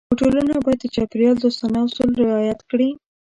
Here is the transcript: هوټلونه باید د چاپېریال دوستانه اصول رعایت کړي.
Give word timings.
هوټلونه 0.09 0.53
باید 0.65 0.79
د 0.83 0.85
چاپېریال 0.95 1.35
دوستانه 1.39 1.77
اصول 1.85 2.09
رعایت 2.23 2.59
کړي. 2.69 2.89